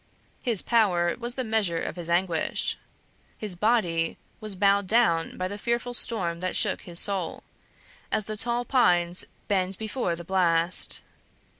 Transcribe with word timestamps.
His 0.43 0.63
power 0.63 1.15
was 1.19 1.35
the 1.35 1.43
measure 1.43 1.79
of 1.79 1.95
his 1.95 2.09
anguish. 2.09 2.75
His 3.37 3.53
body 3.55 4.17
was 4.39 4.55
bowed 4.55 4.87
down 4.87 5.37
by 5.37 5.47
the 5.47 5.59
fearful 5.59 5.93
storm 5.93 6.39
that 6.39 6.55
shook 6.55 6.81
his 6.81 6.99
soul, 6.99 7.43
as 8.11 8.25
the 8.25 8.35
tall 8.35 8.65
pines 8.65 9.25
bend 9.47 9.77
before 9.77 10.15
the 10.15 10.23
blast. 10.23 11.03